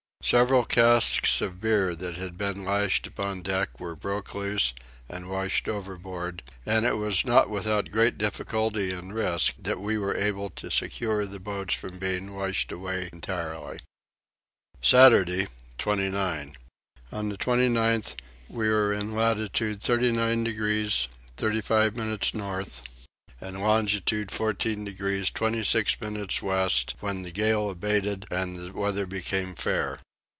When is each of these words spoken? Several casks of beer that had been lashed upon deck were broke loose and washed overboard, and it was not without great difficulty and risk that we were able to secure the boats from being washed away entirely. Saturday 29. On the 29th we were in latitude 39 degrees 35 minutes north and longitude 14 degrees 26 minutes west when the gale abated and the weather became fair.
Several 0.23 0.63
casks 0.63 1.41
of 1.41 1.59
beer 1.59 1.93
that 1.95 2.15
had 2.15 2.37
been 2.37 2.63
lashed 2.63 3.07
upon 3.07 3.41
deck 3.41 3.79
were 3.79 3.95
broke 3.95 4.33
loose 4.35 4.71
and 5.09 5.27
washed 5.29 5.67
overboard, 5.67 6.43
and 6.65 6.85
it 6.85 6.95
was 6.95 7.25
not 7.25 7.49
without 7.49 7.89
great 7.91 8.19
difficulty 8.19 8.91
and 8.91 9.15
risk 9.15 9.55
that 9.57 9.79
we 9.81 9.97
were 9.97 10.15
able 10.15 10.49
to 10.51 10.69
secure 10.69 11.25
the 11.25 11.39
boats 11.39 11.73
from 11.73 11.97
being 11.97 12.33
washed 12.35 12.71
away 12.71 13.09
entirely. 13.11 13.79
Saturday 14.79 15.47
29. 15.79 16.55
On 17.11 17.29
the 17.29 17.37
29th 17.37 18.15
we 18.47 18.69
were 18.69 18.93
in 18.93 19.15
latitude 19.15 19.81
39 19.81 20.43
degrees 20.45 21.07
35 21.37 21.95
minutes 21.95 22.33
north 22.35 22.83
and 23.41 23.59
longitude 23.59 24.29
14 24.31 24.85
degrees 24.85 25.29
26 25.31 25.99
minutes 25.99 26.41
west 26.43 26.95
when 26.99 27.23
the 27.23 27.31
gale 27.31 27.69
abated 27.71 28.27
and 28.31 28.55
the 28.55 28.71
weather 28.71 29.07
became 29.07 29.55
fair. 29.55 29.97